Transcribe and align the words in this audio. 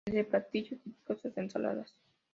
Desde 0.07 0.23
platillos 0.23 0.81
típicos 0.81 1.23
hasta 1.23 1.41
ensaladas. 1.41 1.93